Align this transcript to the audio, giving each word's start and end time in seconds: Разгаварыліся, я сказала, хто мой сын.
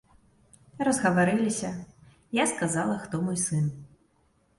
Разгаварыліся, 0.87 1.69
я 2.37 2.45
сказала, 2.53 2.95
хто 3.05 3.21
мой 3.29 3.37
сын. 3.45 3.69